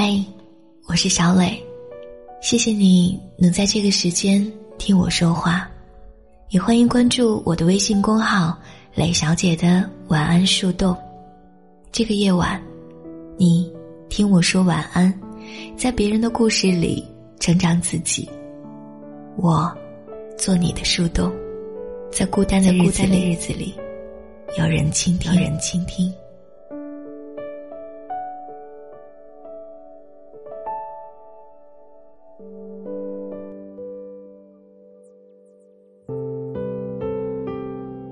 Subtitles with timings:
[0.00, 0.14] 嗨，
[0.86, 1.60] 我是小磊，
[2.40, 5.68] 谢谢你能在这个时间听我说话，
[6.50, 8.56] 也欢迎关注我的微信公号
[8.94, 10.96] “磊小姐的晚安树洞”。
[11.90, 12.62] 这个夜晚，
[13.36, 13.68] 你
[14.08, 15.12] 听我说晚安，
[15.76, 17.04] 在别人的故事里
[17.40, 18.30] 成长自己。
[19.36, 19.76] 我
[20.38, 21.28] 做你的树洞，
[22.12, 23.74] 在孤单的日子里，
[24.56, 26.08] 有人倾听，有人倾听。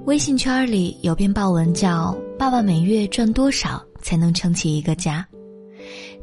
[0.07, 5.27] 微信圈里有篇报文叫《爸爸每月赚多少才能撑起一个家》。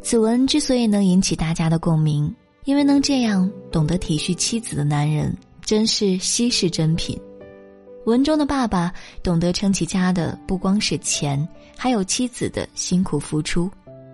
[0.02, 2.34] 此文之所以能引起大家的共鸣，
[2.64, 7.20] 因为能这样懂得体恤妻子的男人，真是稀世珍品。
[8.06, 8.90] 文中的爸爸
[9.22, 11.46] 懂得撑起家的不光是钱，
[11.78, 13.70] 还有妻子的辛苦付出。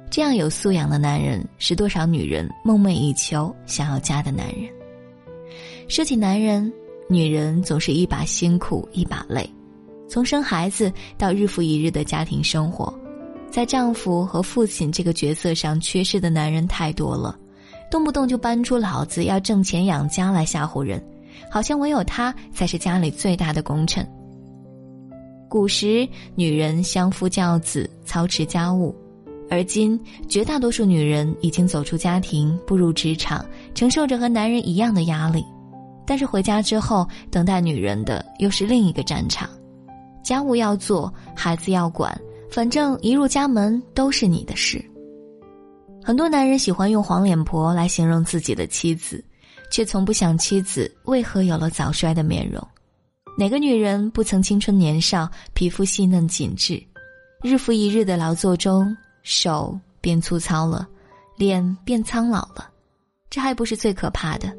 [0.09, 4.67] 这样有素养的男人，是多少女人梦寐以求想要嫁的男人。
[5.88, 6.73] 说起男人，
[7.08, 9.48] 女人总是一把辛苦一把累。
[10.09, 12.91] 从生孩子到日复一日的家庭生活，
[13.52, 17.38] 在丈夫和父亲这个角色上缺失的男人太多了，
[17.91, 21.02] 动不动就搬出老子要挣钱养家来吓唬人，
[21.49, 24.05] 好像唯有他才是家里最大的功臣。
[25.47, 28.95] 古时女人相夫教子，操持家务，
[29.47, 35.43] 而今绝大多数女人已经走出家庭，步入职场，承受着和男人一样的压力，
[36.05, 39.47] 但是回家之后，等待女人的又是另一个战场。
[40.23, 44.84] 家务要做，孩子要管，反正一入家门都是你的事。
[46.03, 49.23] 很多男人喜欢用“黄脸婆”来形容自己的妻子，
[49.72, 52.66] 却从不想妻子为何有了早衰的面容。
[53.38, 56.81] 哪个女人不曾青春年少，皮肤细嫩紧致？
[57.42, 60.88] 日复一日的劳作中，手变粗糙了，
[61.38, 62.70] 脸变苍老了。
[63.30, 64.52] 这还不是最可怕的，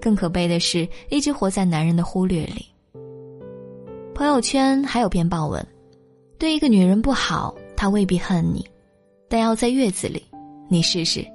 [0.00, 2.66] 更可悲的是，一直活在男人的忽略里。
[4.20, 5.66] 朋友圈还有篇报文，
[6.38, 8.62] 对一个女人不好，她未必恨你，
[9.30, 10.22] 但要在月子里，
[10.68, 11.26] 你试试。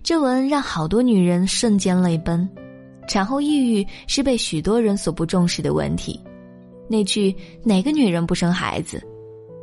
[0.00, 2.48] 这文让好多女人瞬间泪奔。
[3.08, 6.22] 产后抑郁是被许多人所不重视的问题。
[6.88, 7.34] 那句
[7.66, 9.02] “哪个女人不生孩子”，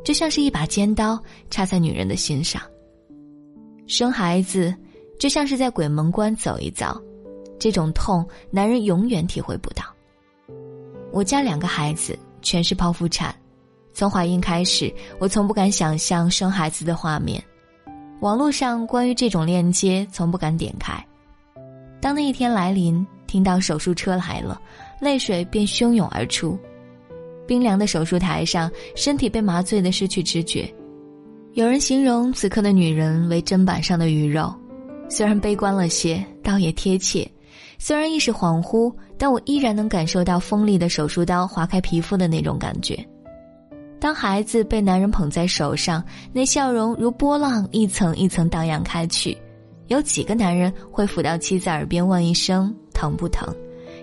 [0.04, 2.60] 就像是一把尖刀插在女人的心上。
[3.86, 4.74] 生孩子
[5.18, 7.00] 就像是在鬼门关走一遭，
[7.58, 9.82] 这种痛，男人永远体会不到。
[11.12, 13.34] 我家两个孩子全是剖腹产，
[13.92, 17.42] 从怀孕开始，我从不敢想象生孩子的画面。
[18.20, 20.94] 网络上关于这种链接，从不敢点开。
[22.00, 24.60] 当那一天来临，听到手术车来了，
[25.00, 26.58] 泪水便汹涌而出。
[27.46, 30.72] 冰凉的手术台上，身体被麻醉的失去知觉。
[31.54, 34.54] 有人形容此刻的女人为砧板上的鱼肉，
[35.08, 37.28] 虽然悲观了些，倒也贴切。
[37.82, 43.02] 虽然意识恍惚，但我依然能感受到锋利的手术刀划开皮肤的那种感觉。
[43.98, 49.34] 当孩子被男人捧在手上，那笑容如波浪一层一层荡漾开去。
[49.88, 53.48] 有几个男人会抚到妻子耳边问一声疼不疼？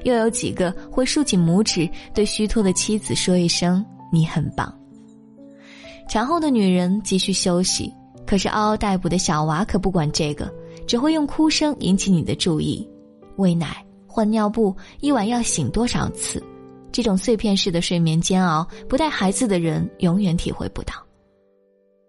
[0.04, 4.74] 又有几个会竖起拇指对虚脱的妻子说一声你很棒？
[6.10, 7.94] 产后的女人急需休息，
[8.26, 10.52] 可是嗷嗷待哺的小娃可不管这个，
[10.88, 12.88] 只会用哭声引起你的注意。
[13.38, 16.44] 喂奶、换尿布，一晚要醒多少次？
[16.92, 20.94] 这种碎片式的睡眠煎熬，不带孩子的人永远体会不到。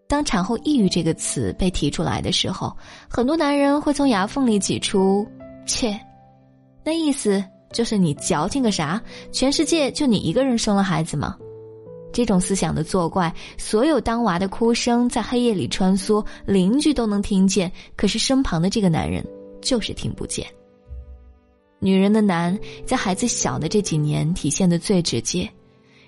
[0.08, 2.74] 当产后抑郁这个词被提出来的时候，
[3.10, 5.26] 很多男人会从牙缝里挤出
[5.66, 5.98] “切”，
[6.82, 8.98] 那意思就是你矫情个啥？
[9.30, 11.36] 全世界就你一个人生了孩子吗？
[12.10, 19.22] 这种思想的作怪，所有当娃的哭声在黑夜里穿梭，邻居都能听见，可是身旁的这个男人
[19.60, 20.46] 就是听不见。
[21.80, 25.48] 女人的难，在孩子小的这几年体现的最直接。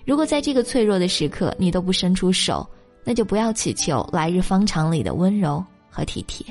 [0.05, 2.67] 如果在这个脆弱的时刻你都不伸出手，
[3.03, 6.45] 那就不要祈求来日方长里的温柔和体贴。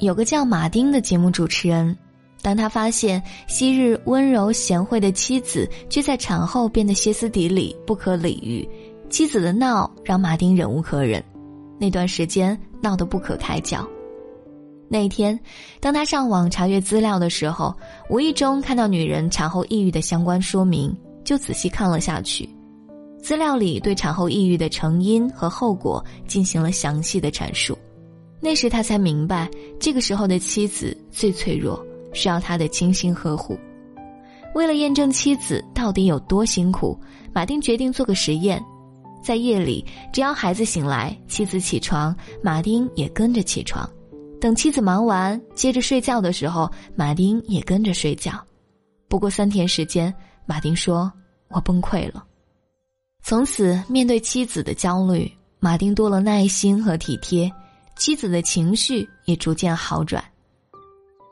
[0.00, 1.96] 有个叫马丁的节目主持人，
[2.42, 8.68] 当他发现昔日温柔贤惠的妻子，却在产后变得歇斯底里、不可理喻，
[9.08, 11.24] 妻子的闹让马丁忍无可忍，
[11.78, 13.88] 那段时间闹得不可开交。
[14.94, 15.36] 那天，
[15.80, 17.74] 当他上网查阅资料的时候，
[18.08, 22.48] 无意中看到女人产后抑郁的相关说明，就仔细看了下去。
[23.20, 27.76] 资料里对产后抑郁的成因和后果进行了详细的阐述。
[28.40, 29.50] 那时他才明白，
[29.80, 33.58] 这个时候的妻子最脆弱，需要他的精心呵护。
[34.54, 36.96] 为了验证妻子到底有多辛苦，
[37.32, 38.64] 马丁决定做个实验，
[39.24, 42.14] 在夜里，只要孩子醒来，妻子起床，
[42.44, 43.90] 马丁也跟着起床。
[44.44, 48.32] 等妻子忙完，接着睡觉的时候，马丁也跟着睡觉。
[49.08, 50.14] 不过三天时间，
[50.44, 51.10] 马丁说
[51.48, 52.22] ：“我崩溃了。”
[53.24, 57.50] 从此，面对妻子的焦虑，马丁多了耐心和体贴，
[57.96, 60.22] 妻子的情绪也逐渐好转。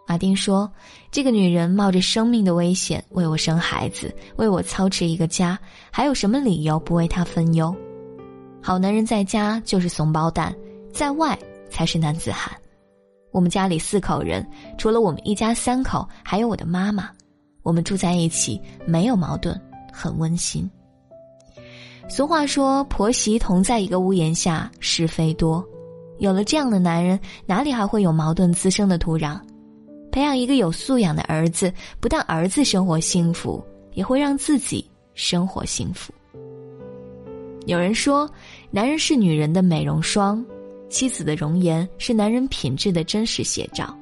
[0.09, 0.73] 马丁说
[1.13, 5.59] ：“这个女人冒着生命的危险为我生孩子，为我操持一个家，
[5.91, 7.77] 还有什么理由不为她分忧？
[8.63, 10.57] 好男人在家就是怂包蛋，
[10.95, 11.39] 在外
[11.69, 12.51] 才是男子汉。
[13.33, 14.47] 我们家里四口人，
[14.79, 17.09] 除了我们一家三口，还有我的妈妈，
[17.63, 19.59] 我们住在一起，没有矛盾，
[19.93, 20.71] 很温馨。
[22.09, 25.65] 俗话说，婆媳同在一个屋檐下，是非多。
[26.19, 29.41] 有了这样的男人，哪里还会有矛盾滋生的土壤？”
[30.13, 33.65] 培养一个有素养的儿子，不但儿子生活幸福，
[33.95, 34.85] 也会让自己
[35.15, 36.13] 生活幸福。
[37.65, 38.29] 有人说，
[38.71, 40.45] 男人是女人的美容霜，
[40.93, 43.97] 妻子的容颜是男人品质的真实写照。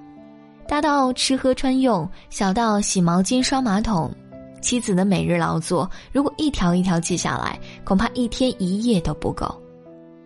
[0.67, 4.13] 大到吃喝穿用，小到洗毛巾、刷马桶，
[4.61, 9.49] 妻子的每日劳作，如果一条一条记下来，恐怕一天一夜都不够。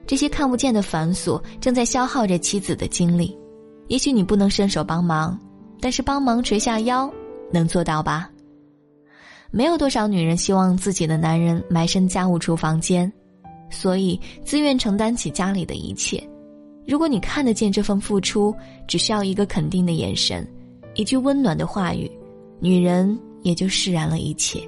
[0.06, 3.36] 这些看不见的繁琐，正在消耗着妻子的精力。
[3.88, 5.38] 也许你不能伸手帮忙。
[5.80, 7.12] 但是帮忙垂下腰，
[7.52, 8.30] 能做到吧？
[9.50, 13.12] 没有多少女人希望自己的男人埋身家务厨房间，
[13.68, 16.26] 所以自愿承担起家里的一切。
[16.86, 18.54] 如果你看得见这份付出，
[18.86, 20.46] 只需要一个肯定的眼神，
[20.94, 22.10] 一句温暖的话语，
[22.60, 24.60] 女人也就释然了一切。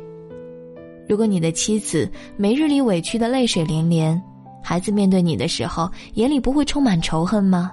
[1.08, 4.20] 如果你的妻子每日里委屈的泪水连连，
[4.62, 7.72] 孩子面对你的时候眼里不会充满仇恨吗？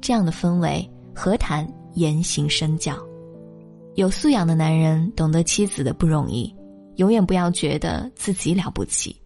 [0.00, 1.66] 这样的氛围何谈？
[1.94, 2.94] 言行身教，
[3.94, 6.54] 有素养的男人懂得妻子的不容易，
[6.96, 9.16] 永远不要觉得自己了不起。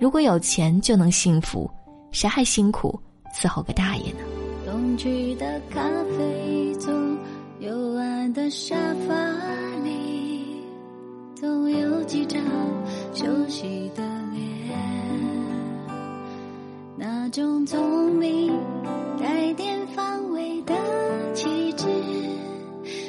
[0.00, 1.70] 如果有钱就能幸福，
[2.10, 3.00] 谁还辛苦
[3.32, 4.18] 伺候个大爷呢？
[4.66, 5.80] 冬去的咖
[6.16, 6.92] 啡座，
[7.60, 8.76] 幽暗的沙
[9.06, 9.14] 发
[9.82, 10.44] 里，
[11.34, 12.42] 总有几张
[13.14, 14.02] 熟悉的
[14.32, 14.76] 脸，
[16.96, 18.52] 那种聪明
[19.20, 20.74] 带点防卫的
[21.34, 21.86] 气质。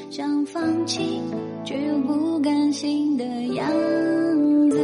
[0.09, 1.21] 想放弃，
[1.63, 3.69] 却又不甘心的样
[4.69, 4.79] 子，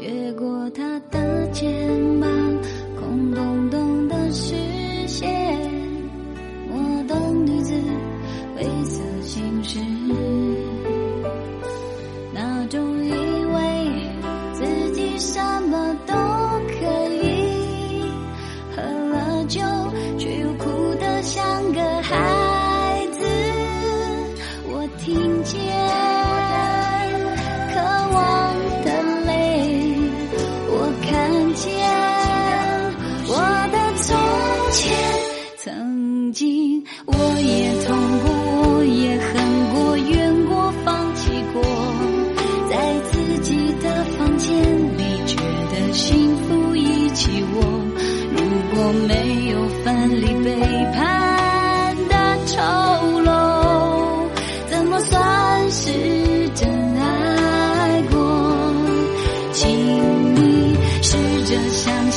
[0.00, 2.28] 越过他的肩膀，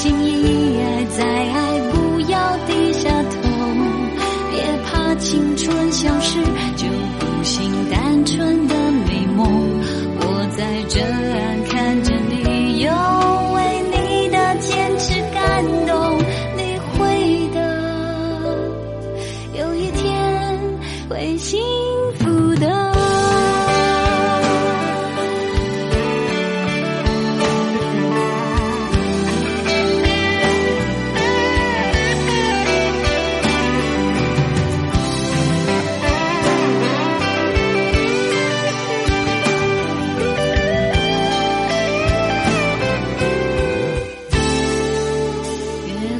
[0.02, 0.61] 心意。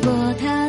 [0.02, 0.61] 过他。